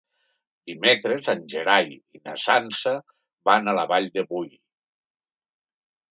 Dimecres 0.69 1.27
en 1.33 1.41
Gerai 1.51 1.91
i 1.97 2.21
na 2.21 2.33
Sança 2.43 2.93
van 3.49 3.69
a 3.69 3.75
la 3.81 3.83
Vall 3.91 4.09
de 4.15 4.23
Boí. 4.31 4.49